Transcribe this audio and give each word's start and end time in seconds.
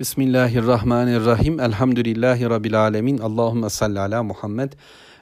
Bismillahirrahmanirrahim. 0.00 1.60
Elhamdülillahi 1.60 2.50
Rabbil 2.50 2.80
alemin. 2.80 3.18
Allahümme 3.18 3.70
salli 3.70 4.00
ala 4.00 4.22
Muhammed. 4.22 4.72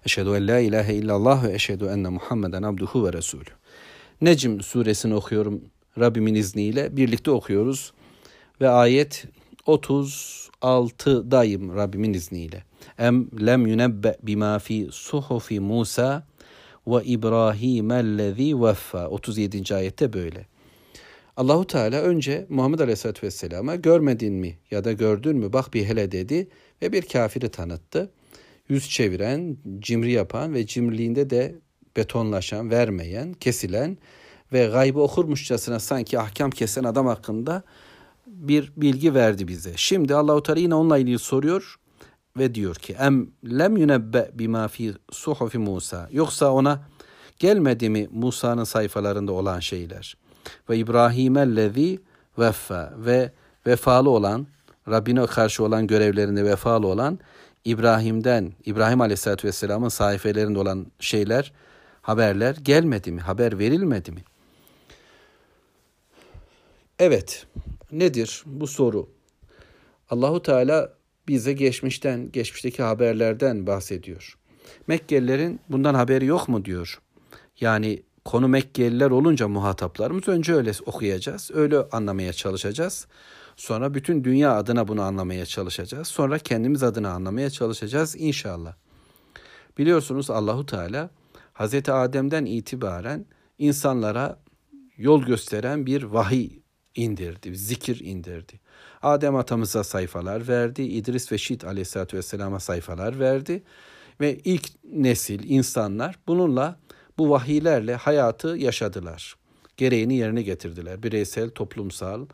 Eşhedü 0.06 0.28
en 0.28 0.48
la 0.48 0.58
ilahe 0.58 0.94
illallah 0.94 1.44
ve 1.44 1.52
eşhedü 1.52 1.84
enne 1.84 2.08
Muhammeden 2.08 2.62
abduhu 2.62 3.06
ve 3.06 3.12
resulü. 3.12 3.50
Necm 4.20 4.60
suresini 4.60 5.14
okuyorum 5.14 5.60
Rabbimin 5.98 6.34
izniyle. 6.34 6.96
Birlikte 6.96 7.30
okuyoruz. 7.30 7.92
Ve 8.60 8.68
ayet 8.68 9.26
36'dayım 9.66 11.76
Rabbimin 11.76 12.14
izniyle. 12.14 12.64
Em 12.98 13.46
lem 13.46 13.66
yunebbe 13.66 14.16
bima 14.22 14.58
fi 14.58 14.88
suhufi 14.90 15.60
Musa 15.60 16.26
ve 16.86 17.04
İbrahim 17.04 17.90
ellezî 17.90 18.62
veffa. 18.62 19.08
37. 19.08 19.74
ayette 19.74 20.12
böyle. 20.12 20.46
Allahu 21.36 21.66
Teala 21.66 21.96
önce 21.96 22.46
Muhammed 22.48 22.78
Aleyhisselatü 22.78 23.26
Vesselam'a 23.26 23.74
görmedin 23.74 24.34
mi 24.34 24.58
ya 24.70 24.84
da 24.84 24.92
gördün 24.92 25.36
mü 25.36 25.52
bak 25.52 25.74
bir 25.74 25.84
hele 25.84 26.12
dedi 26.12 26.48
ve 26.82 26.92
bir 26.92 27.02
kafiri 27.02 27.48
tanıttı. 27.48 28.10
Yüz 28.68 28.90
çeviren, 28.90 29.56
cimri 29.78 30.12
yapan 30.12 30.54
ve 30.54 30.66
cimriliğinde 30.66 31.30
de 31.30 31.54
betonlaşan, 31.96 32.70
vermeyen, 32.70 33.32
kesilen 33.32 33.98
ve 34.52 34.66
gaybı 34.66 35.00
okurmuşçasına 35.00 35.80
sanki 35.80 36.18
ahkam 36.18 36.50
kesen 36.50 36.84
adam 36.84 37.06
hakkında 37.06 37.62
bir 38.26 38.72
bilgi 38.76 39.14
verdi 39.14 39.48
bize. 39.48 39.72
Şimdi 39.76 40.14
Allahu 40.14 40.42
Teala 40.42 40.60
yine 40.60 40.74
onunla 40.74 40.98
ilgili 40.98 41.18
soruyor 41.18 41.76
ve 42.38 42.54
diyor 42.54 42.74
ki 42.74 42.96
em 42.98 43.30
lem 43.58 43.76
yunebbe 43.76 44.30
bima 44.34 44.68
fi 44.68 44.94
suhufi 45.10 45.58
Musa 45.58 46.08
yoksa 46.12 46.52
ona 46.52 46.88
gelmedi 47.38 47.90
mi 47.90 48.08
Musa'nın 48.12 48.64
sayfalarında 48.64 49.32
olan 49.32 49.60
şeyler? 49.60 50.23
Ve 50.70 50.76
İbrahim 50.76 51.36
ellezî 51.36 52.00
veffa 52.38 52.94
ve 52.96 53.32
vefalı 53.66 54.10
olan 54.10 54.46
Rabbine 54.88 55.26
karşı 55.26 55.64
olan 55.64 55.86
görevlerinde 55.86 56.44
vefalı 56.44 56.86
olan 56.86 57.18
İbrahim'den, 57.64 58.52
İbrahim 58.64 59.00
Aleyhisselatü 59.00 59.48
Vesselam'ın 59.48 59.88
sayfelerinde 59.88 60.58
olan 60.58 60.86
şeyler, 61.00 61.52
haberler 62.02 62.56
gelmedi 62.62 63.12
mi? 63.12 63.20
Haber 63.20 63.58
verilmedi 63.58 64.12
mi? 64.12 64.20
Evet, 66.98 67.46
nedir 67.92 68.42
bu 68.46 68.66
soru? 68.66 69.08
Allahu 70.10 70.42
Teala 70.42 70.92
bize 71.28 71.52
geçmişten, 71.52 72.32
geçmişteki 72.32 72.82
haberlerden 72.82 73.66
bahsediyor. 73.66 74.38
Mekkelilerin 74.86 75.60
bundan 75.68 75.94
haberi 75.94 76.26
yok 76.26 76.48
mu 76.48 76.64
diyor. 76.64 77.00
Yani 77.60 78.02
konu 78.24 78.48
Mekkeliler 78.48 79.10
olunca 79.10 79.48
muhataplarımız 79.48 80.28
önce 80.28 80.54
öyle 80.54 80.72
okuyacağız. 80.86 81.50
Öyle 81.54 81.78
anlamaya 81.92 82.32
çalışacağız. 82.32 83.06
Sonra 83.56 83.94
bütün 83.94 84.24
dünya 84.24 84.56
adına 84.56 84.88
bunu 84.88 85.02
anlamaya 85.02 85.46
çalışacağız. 85.46 86.08
Sonra 86.08 86.38
kendimiz 86.38 86.82
adına 86.82 87.10
anlamaya 87.10 87.50
çalışacağız 87.50 88.16
inşallah. 88.18 88.74
Biliyorsunuz 89.78 90.30
Allahu 90.30 90.66
Teala 90.66 91.10
Hazreti 91.52 91.92
Adem'den 91.92 92.44
itibaren 92.44 93.26
insanlara 93.58 94.38
yol 94.96 95.22
gösteren 95.22 95.86
bir 95.86 96.02
vahiy 96.02 96.50
indirdi, 96.94 97.56
zikir 97.56 98.00
indirdi. 98.00 98.60
Adem 99.02 99.36
atamıza 99.36 99.84
sayfalar 99.84 100.48
verdi, 100.48 100.82
İdris 100.82 101.32
ve 101.32 101.38
Şit 101.38 101.64
aleyhissalatü 101.64 102.16
vesselama 102.16 102.60
sayfalar 102.60 103.18
verdi 103.18 103.62
ve 104.20 104.38
ilk 104.44 104.70
nesil 104.84 105.50
insanlar 105.50 106.18
bununla 106.26 106.80
bu 107.18 107.30
vahiylerle 107.30 107.94
hayatı 107.94 108.48
yaşadılar. 108.48 109.36
Gereğini 109.76 110.14
yerine 110.14 110.42
getirdiler. 110.42 111.02
Bireysel, 111.02 111.50
toplumsal, 111.50 112.26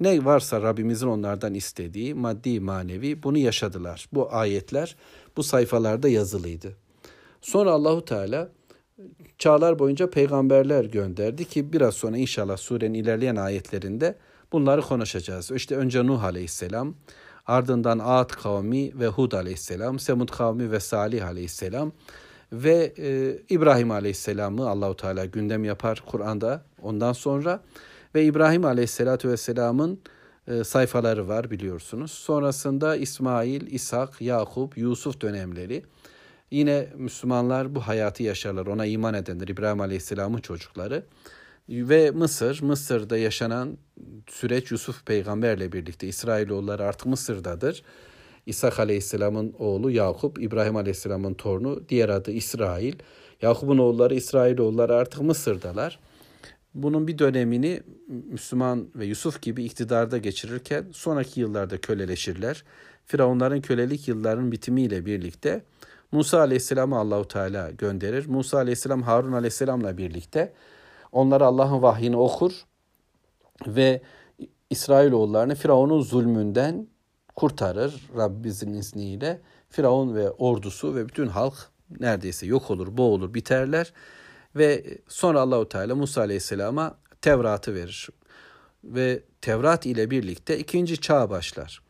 ne 0.00 0.24
varsa 0.24 0.62
Rabbimizin 0.62 1.06
onlardan 1.06 1.54
istediği 1.54 2.14
maddi 2.14 2.60
manevi 2.60 3.22
bunu 3.22 3.38
yaşadılar. 3.38 4.08
Bu 4.12 4.34
ayetler 4.34 4.96
bu 5.36 5.42
sayfalarda 5.42 6.08
yazılıydı. 6.08 6.76
Sonra 7.40 7.70
Allahu 7.70 8.04
Teala 8.04 8.48
çağlar 9.38 9.78
boyunca 9.78 10.10
peygamberler 10.10 10.84
gönderdi 10.84 11.44
ki 11.44 11.72
biraz 11.72 11.94
sonra 11.94 12.16
inşallah 12.16 12.56
surenin 12.56 12.94
ilerleyen 12.94 13.36
ayetlerinde 13.36 14.18
bunları 14.52 14.82
konuşacağız. 14.82 15.50
İşte 15.50 15.76
önce 15.76 16.06
Nuh 16.06 16.24
Aleyhisselam, 16.24 16.94
ardından 17.46 17.98
Ad 17.98 18.30
kavmi 18.30 19.00
ve 19.00 19.06
Hud 19.06 19.32
Aleyhisselam, 19.32 19.98
Semud 19.98 20.28
kavmi 20.28 20.70
ve 20.70 20.80
Salih 20.80 21.26
Aleyhisselam 21.26 21.92
ve 22.52 22.94
e, 22.98 23.38
İbrahim 23.48 23.90
Aleyhisselam'ı 23.90 24.68
Allahu 24.68 24.96
Teala 24.96 25.24
gündem 25.24 25.64
yapar 25.64 26.02
Kur'an'da 26.06 26.64
ondan 26.82 27.12
sonra 27.12 27.62
ve 28.14 28.24
İbrahim 28.24 28.64
Aleyhisselatü 28.64 29.28
Vesselam'ın 29.28 30.00
e, 30.48 30.64
sayfaları 30.64 31.28
var 31.28 31.50
biliyorsunuz. 31.50 32.10
Sonrasında 32.10 32.96
İsmail, 32.96 33.66
İshak, 33.66 34.20
Yakup, 34.20 34.78
Yusuf 34.78 35.20
dönemleri. 35.20 35.84
Yine 36.50 36.88
Müslümanlar 36.96 37.74
bu 37.74 37.80
hayatı 37.80 38.22
yaşarlar. 38.22 38.66
Ona 38.66 38.86
iman 38.86 39.14
edenler 39.14 39.48
İbrahim 39.48 39.80
Aleyhisselam'ın 39.80 40.40
çocukları. 40.40 41.06
Ve 41.68 42.10
Mısır, 42.10 42.62
Mısır'da 42.62 43.18
yaşanan 43.18 43.78
süreç 44.28 44.70
Yusuf 44.70 45.06
peygamberle 45.06 45.72
birlikte 45.72 46.06
İsrailoğulları 46.08 46.84
artık 46.84 47.06
Mısır'dadır. 47.06 47.82
İshak 48.46 48.80
Aleyhisselam'ın 48.80 49.54
oğlu 49.58 49.90
Yakup, 49.90 50.42
İbrahim 50.42 50.76
Aleyhisselam'ın 50.76 51.34
torunu, 51.34 51.88
diğer 51.88 52.08
adı 52.08 52.30
İsrail. 52.30 52.94
Yakup'un 53.42 53.78
oğulları 53.78 54.14
İsrailoğulları 54.14 54.94
artık 54.94 55.22
Mısır'dalar. 55.22 55.98
Bunun 56.74 57.08
bir 57.08 57.18
dönemini 57.18 57.82
Müslüman 58.08 58.88
ve 58.94 59.06
Yusuf 59.06 59.42
gibi 59.42 59.64
iktidarda 59.64 60.18
geçirirken 60.18 60.84
sonraki 60.92 61.40
yıllarda 61.40 61.80
köleleşirler. 61.80 62.64
Firavunların 63.06 63.60
kölelik 63.60 64.08
yıllarının 64.08 64.52
bitimiyle 64.52 65.06
birlikte 65.06 65.64
Musa 66.12 66.38
Aleyhisselam'ı 66.38 66.98
Allahu 66.98 67.28
Teala 67.28 67.70
gönderir. 67.70 68.26
Musa 68.26 68.58
Aleyhisselam 68.58 69.02
Harun 69.02 69.32
Aleyhisselam'la 69.32 69.98
birlikte 69.98 70.52
onlara 71.12 71.44
Allah'ın 71.44 71.82
vahyini 71.82 72.16
okur 72.16 72.52
ve 73.66 74.02
İsrailoğullarını 74.70 75.54
Firavun'un 75.54 76.00
zulmünden 76.00 76.86
kurtarır 77.36 77.94
Rabbimizin 78.16 78.74
izniyle. 78.74 79.40
Firavun 79.70 80.14
ve 80.14 80.30
ordusu 80.30 80.94
ve 80.94 81.08
bütün 81.08 81.26
halk 81.26 81.54
neredeyse 82.00 82.46
yok 82.46 82.70
olur, 82.70 82.96
boğulur, 82.96 83.34
biterler. 83.34 83.92
Ve 84.56 84.98
sonra 85.08 85.40
Allahu 85.40 85.68
Teala 85.68 85.94
Musa 85.94 86.20
Aleyhisselam'a 86.20 86.98
Tevrat'ı 87.20 87.74
verir. 87.74 88.08
Ve 88.84 89.22
Tevrat 89.40 89.86
ile 89.86 90.10
birlikte 90.10 90.58
ikinci 90.58 91.00
çağ 91.00 91.30
başlar. 91.30 91.82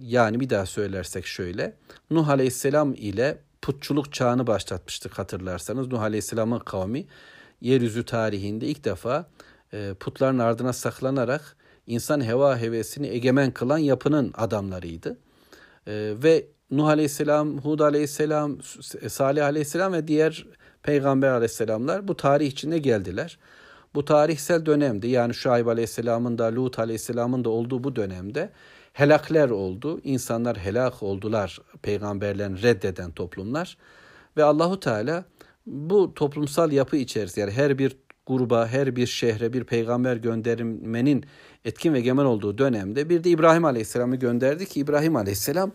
Yani 0.00 0.40
bir 0.40 0.50
daha 0.50 0.66
söylersek 0.66 1.26
şöyle. 1.26 1.76
Nuh 2.10 2.28
Aleyhisselam 2.28 2.94
ile 2.94 3.38
putçuluk 3.62 4.12
çağını 4.12 4.46
başlatmıştık 4.46 5.18
hatırlarsanız. 5.18 5.88
Nuh 5.88 6.00
Aleyhisselam'ın 6.00 6.58
kavmi 6.58 7.06
yeryüzü 7.60 8.04
tarihinde 8.04 8.66
ilk 8.66 8.84
defa 8.84 9.26
e, 9.72 9.94
putların 10.00 10.38
ardına 10.38 10.72
saklanarak 10.72 11.56
insan 11.86 12.24
heva 12.24 12.58
hevesini 12.58 13.06
egemen 13.06 13.50
kılan 13.50 13.78
yapının 13.78 14.32
adamlarıydı. 14.34 15.18
E, 15.86 16.14
ve 16.22 16.46
Nuh 16.70 16.86
Aleyhisselam, 16.86 17.58
Hud 17.58 17.80
Aleyhisselam, 17.80 18.58
Salih 19.08 19.44
Aleyhisselam 19.44 19.92
ve 19.92 20.08
diğer 20.08 20.46
Peygamber 20.82 21.30
aleyhisselamlar 21.30 22.08
bu 22.08 22.16
tarih 22.16 22.46
içinde 22.46 22.78
geldiler. 22.78 23.38
Bu 23.94 24.04
tarihsel 24.04 24.66
dönemde 24.66 25.08
yani 25.08 25.34
Şuayb 25.34 25.66
aleyhisselamın 25.66 26.38
da 26.38 26.54
Lut 26.54 26.78
aleyhisselamın 26.78 27.44
da 27.44 27.50
olduğu 27.50 27.84
bu 27.84 27.96
dönemde 27.96 28.50
helakler 28.92 29.50
oldu. 29.50 30.00
İnsanlar 30.04 30.58
helak 30.58 31.02
oldular 31.02 31.60
peygamberlerini 31.82 32.62
reddeden 32.62 33.10
toplumlar. 33.10 33.76
Ve 34.36 34.44
Allahu 34.44 34.80
Teala 34.80 35.24
bu 35.66 36.14
toplumsal 36.14 36.72
yapı 36.72 36.96
içerisinde 36.96 37.40
yani 37.40 37.52
her 37.52 37.78
bir 37.78 37.96
gruba, 38.26 38.66
her 38.66 38.96
bir 38.96 39.06
şehre 39.06 39.52
bir 39.52 39.64
peygamber 39.64 40.16
göndermenin 40.16 41.24
etkin 41.64 41.94
ve 41.94 41.98
egemen 41.98 42.24
olduğu 42.24 42.58
dönemde 42.58 43.08
bir 43.08 43.24
de 43.24 43.30
İbrahim 43.30 43.64
Aleyhisselam'ı 43.64 44.16
gönderdi 44.16 44.66
ki 44.66 44.80
İbrahim 44.80 45.16
Aleyhisselam 45.16 45.72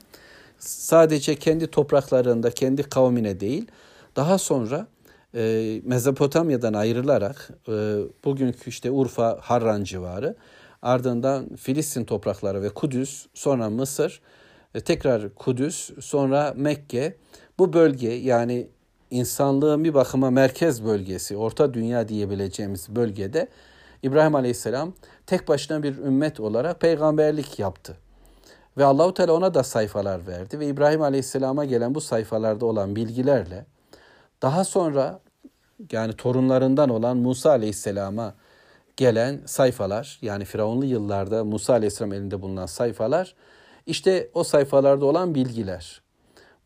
sadece 0.59 1.35
kendi 1.35 1.67
topraklarında, 1.67 2.51
kendi 2.51 2.83
kavmine 2.83 3.39
değil, 3.39 3.67
daha 4.15 4.37
sonra 4.37 4.87
e, 5.35 5.81
Mezopotamya'dan 5.83 6.73
ayrılarak 6.73 7.49
e, 7.67 7.97
bugünkü 8.25 8.69
işte 8.69 8.91
Urfa, 8.91 9.39
Harran 9.41 9.83
civarı 9.83 10.35
ardından 10.81 11.55
Filistin 11.55 12.05
toprakları 12.05 12.61
ve 12.61 12.69
Kudüs 12.69 13.25
sonra 13.33 13.69
Mısır 13.69 14.21
e, 14.75 14.79
tekrar 14.79 15.35
Kudüs 15.35 15.91
sonra 15.99 16.53
Mekke. 16.57 17.17
Bu 17.59 17.73
bölge 17.73 18.09
yani 18.09 18.67
insanlığın 19.11 19.83
bir 19.83 19.93
bakıma 19.93 20.29
merkez 20.29 20.85
bölgesi 20.85 21.37
Orta 21.37 21.73
Dünya 21.73 22.07
diyebileceğimiz 22.07 22.95
bölgede 22.95 23.47
İbrahim 24.03 24.35
Aleyhisselam 24.35 24.93
tek 25.25 25.47
başına 25.47 25.83
bir 25.83 25.97
ümmet 25.97 26.39
olarak 26.39 26.81
peygamberlik 26.81 27.59
yaptı. 27.59 27.97
Ve 28.77 28.85
Allahu 28.85 29.13
Teala 29.13 29.33
ona 29.33 29.53
da 29.53 29.63
sayfalar 29.63 30.27
verdi 30.27 30.59
ve 30.59 30.67
İbrahim 30.67 31.01
Aleyhisselam'a 31.01 31.65
gelen 31.65 31.95
bu 31.95 32.01
sayfalarda 32.01 32.65
olan 32.65 32.95
bilgilerle 32.95 33.65
daha 34.41 34.63
sonra 34.63 35.19
yani 35.91 36.13
torunlarından 36.13 36.89
olan 36.89 37.17
Musa 37.17 37.49
Aleyhisselam'a 37.49 38.33
gelen 38.97 39.41
sayfalar 39.45 40.19
yani 40.21 40.45
Firavunlu 40.45 40.85
yıllarda 40.85 41.43
Musa 41.43 41.73
Aleyhisselam 41.73 42.13
elinde 42.13 42.41
bulunan 42.41 42.65
sayfalar 42.65 43.35
işte 43.85 44.29
o 44.33 44.43
sayfalarda 44.43 45.05
olan 45.05 45.35
bilgiler. 45.35 46.01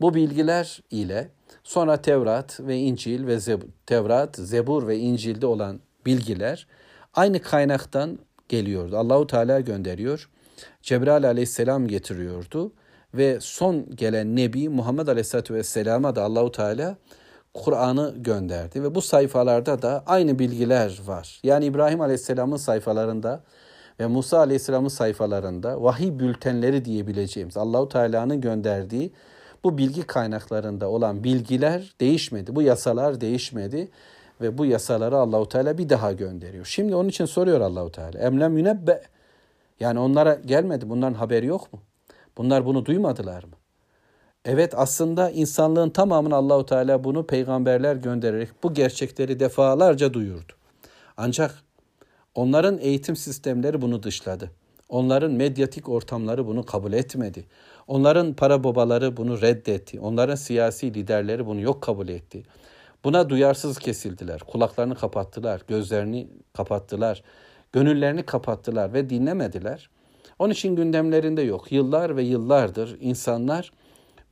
Bu 0.02 0.14
bilgiler 0.14 0.82
ile 0.92 1.30
sonra 1.64 2.02
Tevrat 2.02 2.60
ve 2.60 2.78
İncil 2.78 3.28
ve 3.28 3.40
Zeb 3.40 3.62
Tevrat, 3.86 4.36
Zebur 4.36 4.88
ve 4.88 4.98
İncil'de 4.98 5.46
olan 5.46 5.80
bilgiler 6.06 6.68
aynı 7.14 7.42
kaynaktan 7.42 8.20
geliyordu. 8.50 8.98
Allahu 8.98 9.28
Teala 9.28 9.60
gönderiyor. 9.60 10.30
Cebrail 10.82 11.26
aleyhisselam 11.28 11.88
getiriyordu 11.88 12.72
ve 13.14 13.38
son 13.42 13.96
gelen 13.96 14.36
Nebi 14.36 14.70
Muhammed 14.70 15.08
aleyhisselatü 15.08 15.54
vesselama 15.54 16.16
da 16.16 16.24
Allahu 16.24 16.52
Teala 16.52 16.98
Kur'an'ı 17.54 18.14
gönderdi 18.18 18.84
ve 18.84 18.96
bu 18.96 19.02
sayfalarda 19.02 19.82
da 19.82 20.04
aynı 20.06 20.40
bilgiler 20.40 21.00
var. 21.06 21.40
Yani 21.44 21.66
İbrahim 21.66 22.02
aleyhisselamın 22.02 22.58
sayfalarında 22.58 23.44
ve 24.00 24.08
Musa 24.08 24.38
aleyhisselamın 24.38 24.90
sayfalarında 24.90 25.84
vahiy 25.84 26.20
bültenleri 26.20 26.86
diyebileceğimiz 26.86 27.58
Allahu 27.58 27.90
Teala'nın 27.90 28.42
gönderdiği 28.42 29.14
bu 29.64 29.78
bilgi 29.78 30.04
kaynaklarında 30.04 30.90
olan 30.90 31.24
bilgiler 31.24 31.94
değişmedi. 32.02 32.56
Bu 32.56 32.62
yasalar 32.62 33.22
değişmedi 33.22 33.92
ve 34.42 34.58
bu 34.58 34.66
yasaları 34.66 35.18
Allahu 35.18 35.50
Teala 35.50 35.78
bir 35.78 35.90
daha 35.90 36.12
gönderiyor. 36.12 36.66
Şimdi 36.66 36.96
onun 36.96 37.10
için 37.10 37.26
soruyor 37.26 37.62
Allahu 37.62 37.92
Teala. 37.92 38.20
Emlem 38.20 38.58
yünebbe 38.58 39.02
yani 39.80 40.00
onlara 40.00 40.34
gelmedi. 40.34 40.90
Bunların 40.90 41.14
haberi 41.14 41.46
yok 41.46 41.74
mu? 41.74 41.80
Bunlar 42.38 42.66
bunu 42.66 42.86
duymadılar 42.86 43.44
mı? 43.44 43.54
Evet 44.46 44.74
aslında 44.78 45.30
insanlığın 45.30 45.90
tamamını 45.90 46.36
Allahu 46.36 46.66
Teala 46.66 47.04
bunu 47.04 47.28
peygamberler 47.28 47.96
göndererek 47.96 48.50
bu 48.64 48.74
gerçekleri 48.74 49.40
defalarca 49.40 50.14
duyurdu. 50.14 50.54
Ancak 51.18 51.56
onların 52.36 52.78
eğitim 52.80 53.16
sistemleri 53.16 53.82
bunu 53.82 54.04
dışladı. 54.04 54.52
Onların 54.92 55.32
medyatik 55.32 55.90
ortamları 55.90 56.48
bunu 56.48 56.66
kabul 56.66 56.94
etmedi. 56.94 57.46
Onların 57.88 58.34
para 58.34 58.64
babaları 58.64 59.18
bunu 59.18 59.42
reddetti. 59.42 60.00
Onların 60.00 60.36
siyasi 60.36 60.94
liderleri 60.94 61.46
bunu 61.46 61.62
yok 61.62 61.82
kabul 61.82 62.08
etti. 62.08 62.44
Buna 63.04 63.30
duyarsız 63.30 63.80
kesildiler. 63.80 64.40
Kulaklarını 64.40 64.96
kapattılar, 64.96 65.62
gözlerini 65.68 66.28
kapattılar, 66.54 67.24
gönüllerini 67.74 68.24
kapattılar 68.24 68.94
ve 68.94 69.10
dinlemediler. 69.10 69.90
Onun 70.40 70.54
için 70.54 70.76
gündemlerinde 70.76 71.42
yok. 71.42 71.72
Yıllar 71.72 72.18
ve 72.18 72.24
yıllardır 72.24 72.98
insanlar 73.00 73.72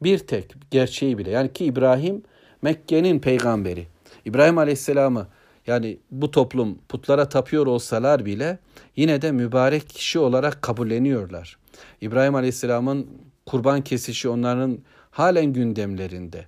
bir 0.03 0.17
tek 0.17 0.53
gerçeği 0.71 1.17
bile 1.17 1.29
yani 1.29 1.53
ki 1.53 1.65
İbrahim 1.65 2.23
Mekke'nin 2.61 3.19
peygamberi. 3.19 3.87
İbrahim 4.25 4.57
Aleyhisselam'ı 4.57 5.27
yani 5.69 5.99
bu 6.11 6.31
toplum 6.31 6.77
putlara 6.89 7.29
tapıyor 7.29 7.67
olsalar 7.67 8.25
bile 8.25 8.59
yine 8.95 9.21
de 9.21 9.31
mübarek 9.31 9.89
kişi 9.89 10.19
olarak 10.19 10.61
kabulleniyorlar. 10.61 11.57
İbrahim 12.01 12.35
Aleyhisselam'ın 12.35 13.07
kurban 13.45 13.81
kesişi 13.81 14.29
onların 14.29 14.77
halen 15.11 15.45
gündemlerinde. 15.45 16.45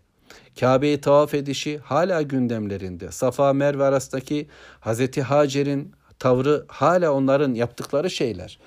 Kabe'yi 0.60 1.02
tavaf 1.02 1.34
edişi 1.34 1.78
hala 1.78 2.22
gündemlerinde. 2.22 3.12
Safa 3.12 3.54
Merve 3.54 3.84
arasındaki 3.84 4.48
Hazreti 4.80 5.22
Hacer'in 5.22 5.92
tavrı 6.20 6.66
hala 6.68 7.12
onların 7.12 7.54
yaptıkları 7.54 8.10
şeyler. 8.10 8.60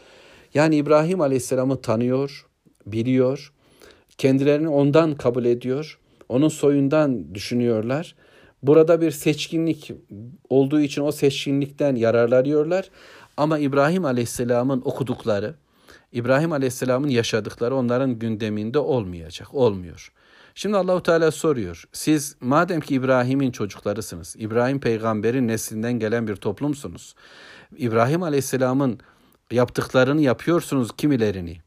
Yani 0.55 0.77
İbrahim 0.77 1.21
Aleyhisselam'ı 1.21 1.81
tanıyor, 1.81 2.47
biliyor, 2.87 3.53
kendilerini 4.19 4.69
ondan 4.69 5.15
kabul 5.15 5.45
ediyor, 5.45 5.99
onun 6.29 6.49
soyundan 6.49 7.35
düşünüyorlar. 7.35 8.15
Burada 8.67 9.01
bir 9.01 9.11
seçkinlik 9.11 9.93
olduğu 10.51 10.81
için 10.81 11.03
o 11.03 11.13
seçkinlikten 11.13 11.97
yararlanıyorlar. 11.97 12.91
Ama 13.37 13.59
İbrahim 13.59 14.05
Aleyhisselam'ın 14.05 14.83
okudukları, 14.85 15.55
İbrahim 16.13 16.53
Aleyhisselam'ın 16.53 17.09
yaşadıkları 17.09 17.77
onların 17.77 18.19
gündeminde 18.19 18.79
olmayacak, 18.79 19.55
olmuyor. 19.55 20.13
Şimdi 20.55 20.77
Allahu 20.77 21.03
Teala 21.03 21.31
soruyor. 21.31 21.85
Siz 21.93 22.37
madem 22.41 22.81
ki 22.81 22.95
İbrahim'in 22.95 23.51
çocuklarısınız, 23.51 24.37
İbrahim 24.39 24.81
peygamberin 24.81 25.49
neslinden 25.49 25.93
gelen 25.93 26.29
bir 26.29 26.37
toplumsunuz. 26.37 27.15
İbrahim 27.77 28.23
Aleyhisselam'ın 28.23 29.01
yaptıklarını 29.51 30.21
yapıyorsunuz 30.21 30.91
kimilerini. 30.97 31.64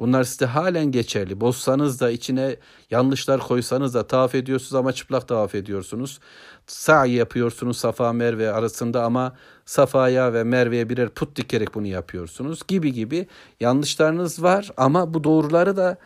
Bunlar 0.00 0.24
size 0.24 0.46
halen 0.46 0.84
geçerli. 0.84 1.40
Bozsanız 1.40 2.00
da 2.00 2.10
içine 2.10 2.56
yanlışlar 2.90 3.40
koysanız 3.40 3.94
da 3.94 4.06
tavaf 4.06 4.34
ediyorsunuz 4.34 4.74
ama 4.74 4.92
çıplak 4.92 5.28
tavaf 5.28 5.54
ediyorsunuz. 5.54 6.18
Sa'i 6.66 7.10
yapıyorsunuz 7.10 7.76
Safa 7.76 8.12
Merve 8.12 8.52
arasında 8.52 9.04
ama 9.04 9.36
Safa'ya 9.66 10.32
ve 10.32 10.44
Merve'ye 10.44 10.88
birer 10.88 11.08
put 11.08 11.36
dikerek 11.36 11.74
bunu 11.74 11.86
yapıyorsunuz 11.86 12.60
gibi 12.68 12.92
gibi 12.92 13.26
yanlışlarınız 13.60 14.42
var 14.42 14.70
ama 14.76 15.14
bu 15.14 15.24
doğruları 15.24 15.76
da 15.76 15.96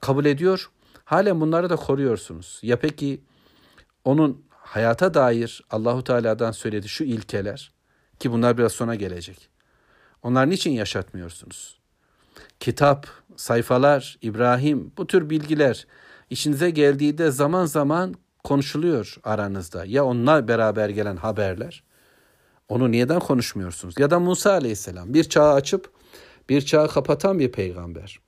kabul 0.00 0.24
ediyor. 0.24 0.70
Halen 1.04 1.40
bunları 1.40 1.70
da 1.70 1.76
koruyorsunuz. 1.76 2.58
Ya 2.62 2.78
peki 2.78 3.20
onun 4.04 4.44
hayata 4.50 5.14
dair 5.14 5.64
Allahu 5.70 6.04
Teala'dan 6.04 6.52
söyledi 6.52 6.88
şu 6.88 7.04
ilkeler 7.04 7.72
ki 8.18 8.32
bunlar 8.32 8.58
biraz 8.58 8.72
sonra 8.72 8.94
gelecek. 8.94 9.48
Onlar 10.22 10.50
niçin 10.50 10.70
yaşatmıyorsunuz? 10.70 11.78
Kitap, 12.60 13.06
sayfalar, 13.36 14.18
İbrahim 14.22 14.92
bu 14.98 15.06
tür 15.06 15.30
bilgiler 15.30 15.86
işinize 16.30 16.70
geldiği 16.70 17.18
de 17.18 17.30
zaman 17.30 17.66
zaman 17.66 18.14
konuşuluyor 18.44 19.16
aranızda. 19.24 19.84
Ya 19.84 20.04
onunla 20.04 20.48
beraber 20.48 20.88
gelen 20.88 21.16
haberler. 21.16 21.82
Onu 22.68 22.92
neden 22.92 23.20
konuşmuyorsunuz? 23.20 23.94
Ya 23.98 24.10
da 24.10 24.20
Musa 24.20 24.52
aleyhisselam 24.52 25.14
bir 25.14 25.24
çağı 25.24 25.52
açıp 25.52 25.90
bir 26.48 26.60
çağı 26.60 26.88
kapatan 26.88 27.38
bir 27.38 27.52
peygamber. 27.52 28.20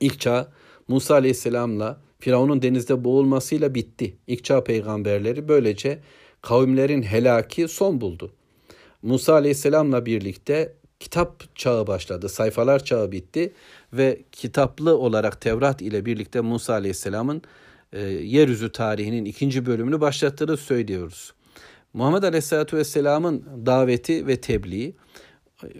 İlk 0.00 0.20
çağ 0.20 0.48
Musa 0.88 1.14
aleyhisselamla 1.14 2.00
Firavun'un 2.18 2.62
denizde 2.62 3.04
boğulmasıyla 3.04 3.74
bitti. 3.74 4.16
İlk 4.26 4.44
çağ 4.44 4.64
peygamberleri 4.64 5.48
böylece 5.48 5.98
kavimlerin 6.42 7.02
helaki 7.02 7.68
son 7.68 8.00
buldu. 8.00 8.32
Musa 9.02 9.32
aleyhisselamla 9.32 10.06
birlikte 10.06 10.74
kitap 11.00 11.56
çağı 11.56 11.86
başladı. 11.86 12.28
Sayfalar 12.28 12.84
çağı 12.84 13.12
bitti 13.12 13.52
ve 13.92 14.22
kitaplı 14.32 14.98
olarak 14.98 15.40
Tevrat 15.40 15.82
ile 15.82 16.04
birlikte 16.04 16.40
Musa 16.40 16.72
Aleyhisselam'ın 16.72 17.42
e, 17.92 18.00
yeryüzü 18.02 18.72
tarihinin 18.72 19.24
ikinci 19.24 19.66
bölümünü 19.66 20.00
başlattığını 20.00 20.56
söylüyoruz. 20.56 21.32
Muhammed 21.92 22.22
Aleyhisselatü 22.22 22.76
Vesselam'ın 22.76 23.44
daveti 23.66 24.26
ve 24.26 24.40
tebliği 24.40 24.96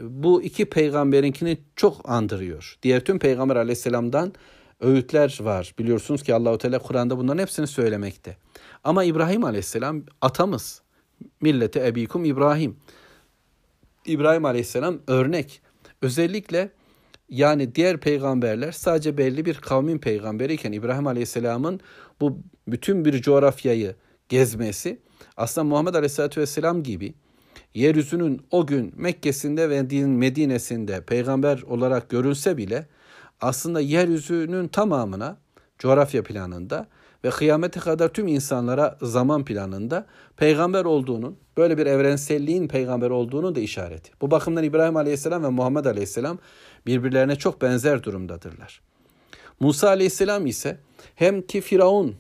bu 0.01 0.43
iki 0.43 0.65
peygamberinkini 0.65 1.59
çok 1.77 2.11
andırıyor. 2.11 2.79
Diğer 2.83 3.01
tüm 3.05 3.19
peygamber 3.19 3.57
Aleyhisselam'dan 3.57 4.33
öğütler 4.81 5.39
var. 5.41 5.75
Biliyorsunuz 5.79 6.23
ki 6.23 6.35
Allahu 6.35 6.59
Teala 6.59 6.79
Kur'an'da 6.79 7.19
bunların 7.19 7.43
hepsini 7.43 7.67
söylemekte. 7.67 8.37
Ama 8.85 9.05
İbrahim 9.05 9.45
Aleyhisselam 9.45 10.03
atamız. 10.21 10.83
Millete 11.41 11.87
ebikum 11.87 12.25
İbrahim. 12.25 12.77
İbrahim 14.07 14.45
Aleyhisselam 14.45 14.99
örnek. 15.07 15.63
Özellikle 16.03 16.71
yani 17.29 17.75
diğer 17.75 17.97
peygamberler 17.97 18.73
sadece 18.73 19.19
belli 19.19 19.45
bir 19.45 19.55
kavmin 19.55 19.99
peygamberiyken 19.99 20.73
İbrahim 20.73 21.07
Aleyhisselam'ın 21.07 21.81
bu 22.21 22.39
bütün 22.69 23.05
bir 23.05 23.23
coğrafyayı 23.23 23.95
gezmesi 24.29 24.99
aslında 25.37 25.65
Muhammed 25.65 25.95
Aleyhisselatü 25.95 26.41
Vesselam 26.41 26.83
gibi 26.83 27.15
yeryüzünün 27.75 28.41
o 28.51 28.67
gün 28.67 28.93
Mekke'sinde 28.97 29.71
ve 29.71 29.83
Medine'sinde 30.07 31.01
peygamber 31.01 31.63
olarak 31.63 32.11
görülse 32.11 32.57
bile 32.57 32.87
aslında 33.41 33.81
yeryüzünün 33.81 34.69
tamamına 34.69 35.39
coğrafya 35.79 36.23
planında 36.23 36.87
ve 37.25 37.31
kıyamete 37.31 37.81
kadar 37.81 38.09
tüm 38.09 38.29
insanlara 38.29 38.99
zaman 39.03 39.45
planında 39.45 40.07
peygamber 40.37 40.85
olduğunun, 40.85 41.37
böyle 41.57 41.79
bir 41.79 41.87
evrenselliğin 41.87 42.69
peygamber 42.69 43.11
olduğunu 43.11 43.55
da 43.55 43.61
işareti. 43.61 44.13
Bu 44.21 44.31
bakımdan 44.31 44.65
İbrahim 44.65 44.97
Aleyhisselam 44.97 45.45
ve 45.45 45.49
Muhammed 45.49 45.85
Aleyhisselam 45.85 46.39
birbirlerine 46.89 47.37
çok 47.37 47.63
benzer 47.63 48.03
durumdadırlar. 48.03 48.81
Musa 49.61 49.89
Aleyhisselam 49.89 50.47
ise 50.47 50.79
hem 51.15 51.43
ki 51.43 51.61
Firavun 51.61 52.15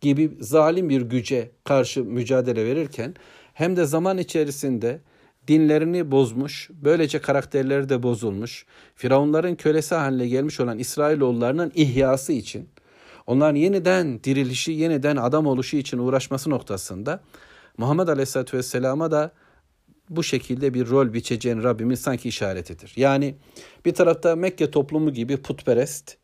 gibi 0.00 0.30
zalim 0.40 0.88
bir 0.88 1.02
güce 1.02 1.50
karşı 1.64 2.04
mücadele 2.04 2.64
verirken 2.64 3.14
hem 3.54 3.76
de 3.76 3.84
zaman 3.84 4.18
içerisinde 4.18 5.00
dinlerini 5.48 6.10
bozmuş, 6.10 6.70
böylece 6.72 7.20
karakterleri 7.20 7.88
de 7.88 8.02
bozulmuş, 8.02 8.66
Firavunların 8.94 9.54
kölesi 9.54 9.94
haline 9.94 10.28
gelmiş 10.28 10.60
olan 10.60 10.78
İsrailoğullarının 10.78 11.72
ihyası 11.74 12.32
için 12.32 12.68
onların 13.26 13.56
yeniden 13.56 14.24
dirilişi, 14.24 14.72
yeniden 14.72 15.16
adam 15.16 15.46
oluşu 15.46 15.76
için 15.76 15.98
uğraşması 15.98 16.50
noktasında 16.50 17.20
Muhammed 17.78 18.08
Aleyhisselatü 18.08 18.56
Vesselam'a 18.56 19.10
da 19.10 19.32
bu 20.10 20.22
şekilde 20.22 20.74
bir 20.74 20.88
rol 20.88 21.12
biçeceğin 21.12 21.62
Rabbimin 21.62 21.94
sanki 21.94 22.28
işaretidir. 22.28 22.92
Yani 22.96 23.34
bir 23.84 23.94
tarafta 23.94 24.36
Mekke 24.36 24.70
toplumu 24.70 25.12
gibi 25.12 25.36
putperest, 25.36 26.16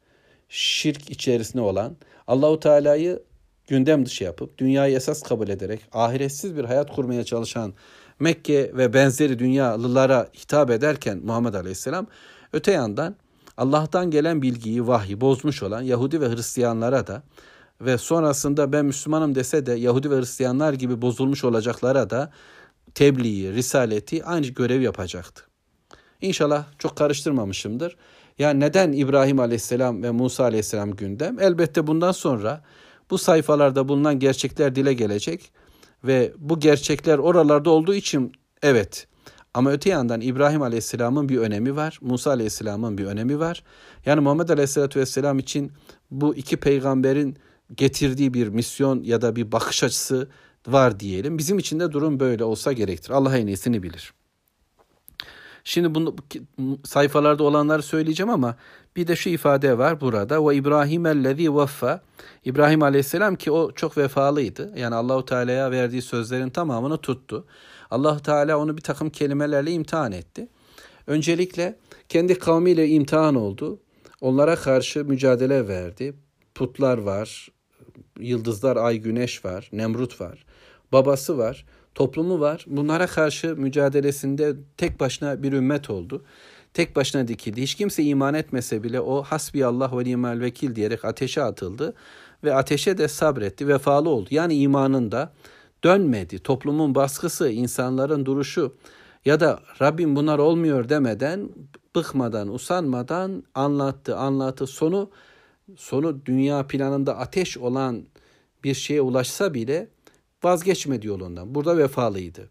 şirk 0.49 1.11
içerisinde 1.11 1.62
olan, 1.62 1.97
Allahu 2.26 2.61
Teala'yı 2.61 3.23
gündem 3.68 4.06
dışı 4.06 4.25
yapıp 4.25 4.58
dünyayı 4.58 4.97
esas 4.97 5.23
kabul 5.23 5.49
ederek 5.49 5.80
ahiretsiz 5.92 6.56
bir 6.56 6.64
hayat 6.64 6.92
kurmaya 6.92 7.25
çalışan 7.25 7.75
Mekke 8.20 8.73
ve 8.76 8.94
benzeri 8.94 9.38
dünyalılara 9.38 10.28
hitap 10.35 10.70
ederken 10.70 11.20
Muhammed 11.25 11.54
Aleyhisselam 11.54 12.06
öte 12.52 12.73
yandan 12.73 13.16
Allah'tan 13.56 14.11
gelen 14.11 14.42
bilgiyi, 14.42 14.87
vahyi 14.87 15.20
bozmuş 15.20 15.62
olan 15.62 15.82
Yahudi 15.82 16.20
ve 16.20 16.28
Hristiyanlara 16.28 17.06
da 17.06 17.23
ve 17.80 17.99
sonrasında 17.99 18.73
ben 18.73 18.85
Müslümanım 18.85 19.35
dese 19.35 19.66
de 19.66 19.73
Yahudi 19.73 20.11
ve 20.11 20.18
Hristiyanlar 20.18 20.73
gibi 20.73 21.02
bozulmuş 21.02 21.44
olacaklara 21.44 22.11
da 22.11 22.30
tebliği, 22.99 23.52
risaleti 23.52 24.25
aynı 24.25 24.47
görev 24.47 24.81
yapacaktı. 24.81 25.43
İnşallah 26.21 26.64
çok 26.78 26.97
karıştırmamışımdır. 26.97 27.97
Yani 28.38 28.61
neden 28.61 28.93
İbrahim 28.93 29.40
Aleyhisselam 29.40 30.02
ve 30.02 30.11
Musa 30.11 30.45
Aleyhisselam 30.45 30.90
gündem? 30.90 31.40
Elbette 31.40 31.87
bundan 31.87 32.12
sonra 32.12 32.62
bu 33.11 33.19
sayfalarda 33.19 33.88
bulunan 33.88 34.19
gerçekler 34.19 34.75
dile 34.75 34.95
gelecek 34.95 35.52
ve 36.05 36.33
bu 36.38 36.61
gerçekler 36.61 37.19
oralarda 37.19 37.71
olduğu 37.71 37.95
için 37.95 38.33
evet 38.62 39.07
ama 39.55 39.71
öte 39.71 39.90
yandan 39.90 40.21
İbrahim 40.21 40.62
Aleyhisselam'ın 40.62 41.28
bir 41.28 41.38
önemi 41.38 41.76
var. 41.76 41.99
Musa 42.02 42.31
Aleyhisselam'ın 42.31 42.99
bir 42.99 43.05
önemi 43.05 43.38
var. 43.38 43.64
Yani 44.07 44.21
Muhammed 44.21 44.49
Aleyhisselatü 44.49 45.00
Vesselam 45.00 45.38
için 45.38 45.73
bu 46.11 46.35
iki 46.35 46.57
peygamberin 46.57 47.37
getirdiği 47.75 48.35
bir 48.35 48.49
misyon 48.49 49.02
ya 49.02 49.23
da 49.23 49.37
bir 49.37 49.52
bakış 49.52 49.85
açısı 49.85 50.28
var 50.67 51.00
diyelim. 51.00 51.38
Bizim 51.38 51.59
için 51.59 51.81
de 51.81 51.93
durum 51.93 52.21
böyle 52.21 52.45
olsa 52.45 52.73
gerektir. 52.73 53.11
Allah 53.11 53.38
en 53.38 53.47
iyisini 53.47 53.83
bilir. 53.83 54.12
Şimdi 55.65 55.95
bunu 55.95 56.17
sayfalarda 56.85 57.45
olanları 57.45 57.83
söyleyeceğim 57.83 58.31
ama 58.31 58.57
bir 58.97 59.07
de 59.07 59.17
şu 59.17 59.29
ifade 59.29 59.79
var 59.79 60.00
burada. 60.00 60.49
Ve 60.49 60.57
İbrahim 60.57 61.07
ellezî 61.07 61.57
veffa. 61.57 62.03
İbrahim 62.45 62.83
Aleyhisselam 62.83 63.37
ki 63.37 63.50
o 63.50 63.73
çok 63.73 63.99
vefalıydı. 63.99 64.73
Yani 64.77 64.95
Allahu 64.95 65.25
Teala'ya 65.25 65.71
verdiği 65.71 66.03
sözlerin 66.03 66.50
tamamını 66.50 66.99
tuttu. 66.99 67.47
Allah 67.91 68.19
Teala 68.19 68.59
onu 68.59 68.77
bir 68.77 68.83
takım 68.83 69.11
kelimelerle 69.11 69.73
imtihan 69.73 70.12
etti. 70.12 70.49
Öncelikle 71.07 71.79
kendi 72.09 72.38
kavmiyle 72.38 72.88
imtihan 72.88 73.35
oldu. 73.35 73.81
Onlara 74.21 74.57
karşı 74.57 75.05
mücadele 75.05 75.69
verdi. 75.69 76.15
Putlar 76.55 76.99
var, 76.99 77.49
yıldızlar, 78.21 78.76
ay, 78.76 78.99
güneş 78.99 79.45
var, 79.45 79.71
Nemrut 79.73 80.21
var, 80.21 80.45
babası 80.93 81.38
var, 81.38 81.64
toplumu 81.95 82.40
var. 82.40 82.64
Bunlara 82.69 83.07
karşı 83.07 83.57
mücadelesinde 83.57 84.55
tek 84.76 85.00
başına 85.00 85.43
bir 85.43 85.52
ümmet 85.52 85.90
oldu. 85.90 86.25
Tek 86.75 86.97
başına 86.97 87.28
dikildi. 87.28 87.62
Hiç 87.62 87.75
kimse 87.75 88.02
iman 88.02 88.35
etmese 88.35 88.83
bile 88.83 89.00
o 89.00 89.23
hasbi 89.23 89.67
Allah 89.67 89.99
ve 89.99 90.05
nimel 90.05 90.40
vekil 90.40 90.76
diyerek 90.76 91.05
ateşe 91.05 91.43
atıldı 91.43 91.95
ve 92.45 92.55
ateşe 92.55 92.99
de 92.99 93.09
sabretti, 93.09 93.69
vefalı 93.69 94.09
oldu. 94.09 94.28
Yani 94.31 94.55
imanında 94.55 95.33
dönmedi. 95.85 96.38
Toplumun 96.38 96.95
baskısı, 96.95 97.49
insanların 97.49 98.26
duruşu 98.26 98.75
ya 99.25 99.40
da 99.40 99.61
Rabbim 99.83 100.17
bunlar 100.17 100.38
olmuyor 100.38 100.88
demeden, 100.88 101.50
bıkmadan, 101.97 102.49
usanmadan 102.49 103.43
anlattı, 103.55 104.17
anlattı. 104.17 104.67
Sonu 104.67 105.11
sonu 105.77 106.27
dünya 106.27 106.67
planında 106.67 107.19
ateş 107.19 107.59
olan 107.59 108.05
bir 108.65 108.75
şeye 108.75 109.01
ulaşsa 109.01 109.55
bile 109.55 109.89
vazgeçmedi 110.45 111.07
yolundan. 111.07 111.55
Burada 111.55 111.79
vefalıydı. 111.79 112.51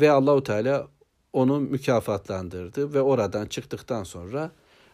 Ve 0.00 0.10
Allahu 0.10 0.42
Teala 0.42 0.88
onu 1.32 1.60
mükafatlandırdı 1.60 2.94
ve 2.94 3.02
oradan 3.02 3.46
çıktıktan 3.46 4.04
sonra 4.04 4.52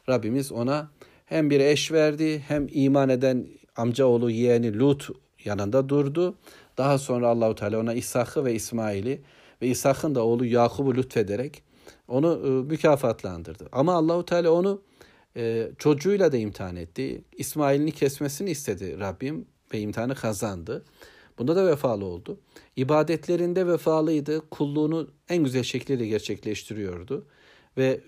Rabbimiz 0.08 0.52
ona 0.52 0.90
hem 1.24 1.50
bir 1.50 1.60
eş 1.60 1.92
verdi 1.92 2.38
hem 2.48 2.66
iman 2.70 3.08
eden 3.08 3.46
amcaoğlu 3.76 4.30
yeğeni 4.30 4.78
Lut 4.78 5.08
yanında 5.44 5.88
durdu. 5.88 6.34
Daha 6.78 6.98
sonra 6.98 7.28
Allahu 7.28 7.54
Teala 7.54 7.80
ona 7.80 7.94
İshak'ı 7.94 8.44
ve 8.44 8.54
İsmail'i 8.54 9.22
ve 9.62 9.66
İshak'ın 9.68 10.14
da 10.14 10.24
oğlu 10.24 10.44
Yakub'u 10.44 10.94
lütfederek 10.94 11.62
onu 12.08 12.40
e, 12.44 12.48
mükafatlandırdı. 12.48 13.68
Ama 13.72 13.94
Allahu 13.94 14.24
Teala 14.24 14.50
onu 14.50 14.82
e, 15.38 15.70
çocuğuyla 15.78 16.32
da 16.32 16.36
imtihan 16.36 16.76
etti. 16.76 17.24
İsmail'ini 17.32 17.92
kesmesini 17.92 18.50
istedi 18.50 19.00
Rabbim 19.00 19.46
ve 19.74 19.80
imtihanı 19.80 20.14
kazandı. 20.14 20.84
Bunda 21.38 21.56
da 21.56 21.66
vefalı 21.66 22.04
oldu. 22.04 22.40
İbadetlerinde 22.76 23.66
vefalıydı. 23.66 24.50
Kulluğunu 24.50 25.10
en 25.28 25.44
güzel 25.44 25.62
şekilde 25.62 26.06
gerçekleştiriyordu. 26.06 27.26
Ve 27.76 28.00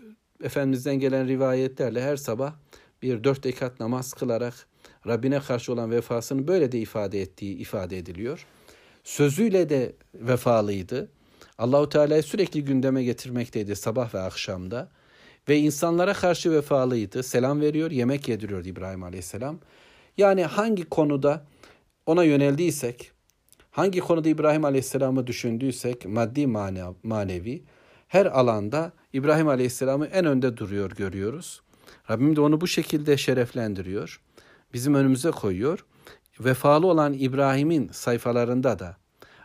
Efendimiz'den 0.42 0.98
gelen 0.98 1.28
rivayetlerle 1.28 2.02
her 2.02 2.16
sabah 2.16 2.54
bir 3.02 3.24
dört 3.24 3.46
rekat 3.46 3.80
namaz 3.80 4.12
kılarak 4.12 4.54
Rabbine 5.06 5.40
karşı 5.40 5.72
olan 5.72 5.90
vefasını 5.90 6.48
böyle 6.48 6.72
de 6.72 6.78
ifade 6.78 7.20
ettiği 7.22 7.56
ifade 7.56 7.98
ediliyor. 7.98 8.46
Sözüyle 9.04 9.68
de 9.68 9.92
vefalıydı. 10.14 11.08
Allahu 11.58 11.88
Teala'yı 11.88 12.22
sürekli 12.22 12.64
gündeme 12.64 13.04
getirmekteydi 13.04 13.76
sabah 13.76 14.14
ve 14.14 14.20
akşamda. 14.20 14.90
Ve 15.48 15.58
insanlara 15.58 16.12
karşı 16.12 16.52
vefalıydı. 16.52 17.22
Selam 17.22 17.60
veriyor, 17.60 17.90
yemek 17.90 18.28
yediriyor 18.28 18.64
İbrahim 18.64 19.02
Aleyhisselam. 19.02 19.58
Yani 20.16 20.44
hangi 20.44 20.84
konuda 20.84 21.46
ona 22.06 22.24
yöneldiysek, 22.24 23.12
hangi 23.70 24.00
konuda 24.00 24.28
İbrahim 24.28 24.64
Aleyhisselam'ı 24.64 25.26
düşündüysek, 25.26 26.06
maddi 26.06 26.46
manevi, 27.02 27.62
her 28.08 28.26
alanda 28.26 28.92
İbrahim 29.12 29.48
Aleyhisselam'ı 29.48 30.06
en 30.06 30.24
önde 30.24 30.56
duruyor 30.56 30.90
görüyoruz. 30.90 31.62
Rabbim 32.10 32.36
de 32.36 32.40
onu 32.40 32.60
bu 32.60 32.66
şekilde 32.66 33.16
şereflendiriyor. 33.16 34.20
Bizim 34.72 34.94
önümüze 34.94 35.30
koyuyor. 35.30 35.84
Vefalı 36.40 36.86
olan 36.86 37.12
İbrahim'in 37.12 37.88
sayfalarında 37.92 38.78
da 38.78 38.96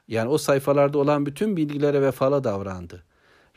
yani 0.08 0.30
o 0.30 0.38
sayfalarda 0.38 0.98
olan 0.98 1.26
bütün 1.26 1.58
bilgilere 1.58 2.02
vefalı 2.02 2.44
davrandı. 2.44 3.04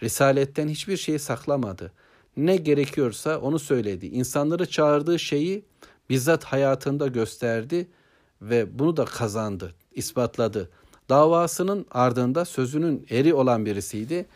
Risaletten 0.03 0.69
hiçbir 0.69 0.97
şeyi 0.97 1.19
saklamadı 1.19 1.93
ne 2.39 2.57
gerekiyorsa 2.57 3.39
onu 3.39 3.59
söyledi. 3.59 4.07
İnsanları 4.07 4.67
çağırdığı 4.67 5.19
şeyi 5.19 5.65
bizzat 6.11 6.45
hayatında 6.45 7.07
gösterdi 7.07 7.89
ve 8.43 8.79
bunu 8.79 8.97
da 8.97 9.05
kazandı, 9.05 9.75
ispatladı. 9.93 10.71
Davasının 11.09 11.87
ardında 11.91 12.45
sözünün 12.45 13.07
eri 13.11 13.35
olan 13.35 13.67
birisiydi. 13.67 14.27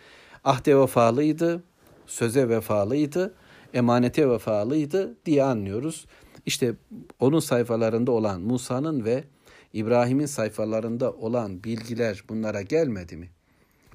Ahde 0.45 0.79
vefalıydı, 0.79 1.63
söze 2.07 2.49
vefalıydı, 2.49 3.35
emanete 3.75 4.31
vefalıydı 4.31 5.17
diye 5.27 5.45
anlıyoruz. 5.45 6.07
İşte 6.47 6.75
onun 7.21 7.41
sayfalarında 7.41 8.13
olan 8.13 8.41
Musa'nın 8.41 9.05
ve 9.05 9.25
İbrahim'in 9.73 10.27
sayfalarında 10.27 11.13
olan 11.13 11.65
bilgiler 11.65 12.25
bunlara 12.29 12.63
gelmedi 12.63 13.17
mi? 13.17 13.31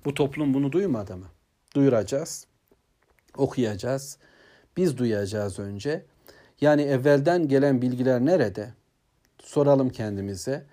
Bu 0.06 0.14
toplum 0.14 0.54
bunu 0.54 0.72
duymadı 0.72 1.18
mı? 1.18 1.26
Duyuracağız 1.76 2.47
okuyacağız. 3.38 4.18
Biz 4.78 4.98
duyacağız 4.98 5.60
önce. 5.60 6.06
Yani 6.62 6.82
evvelden 6.82 7.48
gelen 7.48 7.82
bilgiler 7.82 8.26
nerede? 8.26 8.74
Soralım 9.40 9.90
kendimize. 9.90 10.66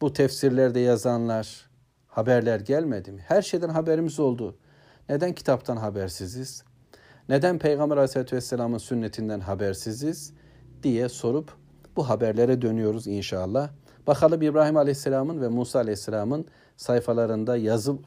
Bu 0.00 0.12
tefsirlerde 0.12 0.80
yazanlar, 0.80 1.70
haberler 2.06 2.60
gelmedi 2.60 3.12
mi? 3.12 3.24
Her 3.28 3.42
şeyden 3.42 3.68
haberimiz 3.68 4.20
oldu. 4.20 4.56
Neden 5.08 5.32
kitaptan 5.32 5.76
habersiziz? 5.76 6.64
Neden 7.28 7.58
Peygamber 7.58 7.96
Aleyhisselatü 7.96 8.36
Vesselam'ın 8.36 8.78
sünnetinden 8.78 9.40
habersiziz? 9.40 10.32
diye 10.82 11.08
sorup 11.08 11.52
bu 11.96 12.08
haberlere 12.08 12.62
dönüyoruz 12.62 13.06
inşallah. 13.06 13.70
Bakalım 14.06 14.42
İbrahim 14.42 14.76
Aleyhisselam'ın 14.76 15.40
ve 15.40 15.48
Musa 15.48 15.78
Aleyhisselam'ın 15.78 16.46
sayfalarında 16.76 17.56
yazılı 17.56 17.98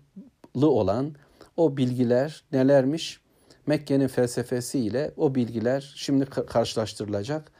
olan 0.55 1.15
o 1.57 1.77
bilgiler 1.77 2.43
nelermiş? 2.51 3.23
Mekke'nin 3.67 4.08
felsefesiyle 4.08 5.12
o 5.17 5.36
bilgiler 5.36 5.93
şimdi 5.96 6.25
karşılaştırılacak 6.25 7.51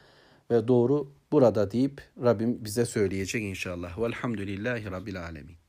ve 0.50 0.68
doğru 0.68 1.12
burada 1.32 1.70
deyip 1.70 2.02
Rabbim 2.22 2.64
bize 2.64 2.86
söyleyecek 2.86 3.42
inşallah. 3.42 3.98
Velhamdülillahi 3.98 4.90
Rabbil 4.90 5.22
Alemin. 5.22 5.63